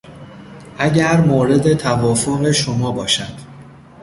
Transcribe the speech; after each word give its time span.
اگر 0.77 1.21
مورد 1.21 1.73
توافق 1.73 2.51
شما 2.51 2.91
باشد 2.91 3.33